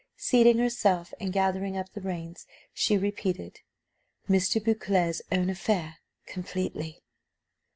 Seating 0.17 0.57
herself, 0.57 1.13
and 1.19 1.31
gathering 1.31 1.77
up 1.77 1.93
the 1.93 2.01
reins, 2.01 2.47
she 2.73 2.97
repeated 2.97 3.61
"Mr. 4.27 4.55
Beauclerc's 4.59 5.21
own 5.31 5.47
affair, 5.47 5.97
completely." 6.25 7.03